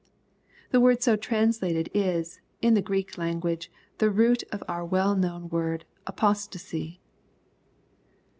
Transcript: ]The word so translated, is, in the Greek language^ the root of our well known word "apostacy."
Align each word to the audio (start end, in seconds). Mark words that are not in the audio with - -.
]The 0.71 0.79
word 0.79 1.03
so 1.03 1.15
translated, 1.15 1.91
is, 1.93 2.39
in 2.59 2.73
the 2.73 2.81
Greek 2.81 3.11
language^ 3.17 3.67
the 3.99 4.09
root 4.09 4.41
of 4.51 4.63
our 4.67 4.83
well 4.83 5.15
known 5.15 5.47
word 5.47 5.85
"apostacy." 6.07 6.99